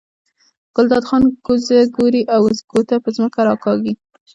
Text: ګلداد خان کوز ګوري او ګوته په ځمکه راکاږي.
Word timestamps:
ګلداد 0.75 1.03
خان 1.09 1.21
کوز 1.45 1.65
ګوري 1.95 2.21
او 2.35 2.41
ګوته 2.71 2.95
په 3.03 3.09
ځمکه 3.15 3.39
راکاږي. 3.47 3.93